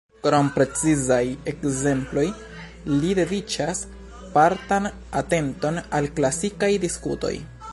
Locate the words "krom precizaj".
0.25-1.19